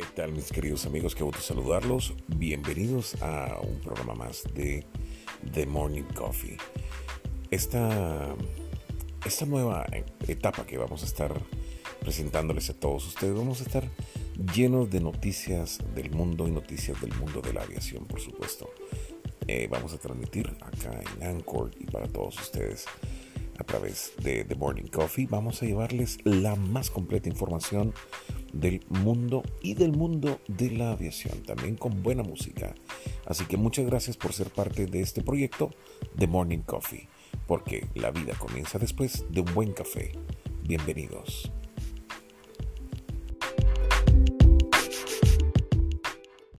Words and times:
tal 0.00 0.32
mis 0.32 0.50
queridos 0.50 0.86
amigos? 0.86 1.14
Qué 1.14 1.22
gusto 1.22 1.40
saludarlos. 1.40 2.14
Bienvenidos 2.28 3.20
a 3.22 3.58
un 3.62 3.80
programa 3.80 4.14
más 4.14 4.44
de 4.54 4.86
The 5.52 5.66
Morning 5.66 6.04
Coffee. 6.14 6.56
Esta, 7.50 8.34
esta 9.24 9.46
nueva 9.46 9.86
etapa 10.26 10.64
que 10.66 10.78
vamos 10.78 11.02
a 11.02 11.06
estar 11.06 11.34
presentándoles 12.00 12.70
a 12.70 12.74
todos 12.74 13.06
ustedes, 13.06 13.34
vamos 13.34 13.60
a 13.60 13.64
estar 13.64 13.88
llenos 14.54 14.90
de 14.90 15.00
noticias 15.00 15.78
del 15.94 16.10
mundo 16.10 16.48
y 16.48 16.50
noticias 16.50 17.00
del 17.00 17.14
mundo 17.14 17.40
de 17.40 17.52
la 17.52 17.62
aviación, 17.62 18.06
por 18.06 18.20
supuesto. 18.20 18.70
Eh, 19.46 19.68
vamos 19.70 19.92
a 19.92 19.98
transmitir 19.98 20.48
acá 20.60 21.00
en 21.16 21.26
Anchor 21.26 21.70
y 21.78 21.84
para 21.84 22.08
todos 22.08 22.40
ustedes 22.40 22.86
a 23.58 23.64
través 23.64 24.12
de 24.22 24.44
The 24.44 24.54
Morning 24.54 24.88
Coffee. 24.88 25.26
Vamos 25.26 25.62
a 25.62 25.66
llevarles 25.66 26.18
la 26.24 26.56
más 26.56 26.90
completa 26.90 27.28
información 27.28 27.92
del 28.52 28.84
mundo 28.88 29.42
y 29.62 29.74
del 29.74 29.92
mundo 29.92 30.40
de 30.48 30.70
la 30.70 30.92
aviación, 30.92 31.42
también 31.42 31.76
con 31.76 32.02
buena 32.02 32.22
música. 32.22 32.74
Así 33.26 33.44
que 33.46 33.56
muchas 33.56 33.86
gracias 33.86 34.16
por 34.16 34.32
ser 34.32 34.50
parte 34.50 34.86
de 34.86 35.00
este 35.00 35.22
proyecto 35.22 35.70
The 36.18 36.26
Morning 36.26 36.60
Coffee, 36.60 37.08
porque 37.46 37.86
la 37.94 38.10
vida 38.10 38.34
comienza 38.38 38.78
después 38.78 39.24
de 39.30 39.40
un 39.40 39.54
buen 39.54 39.72
café. 39.72 40.12
Bienvenidos. 40.64 41.50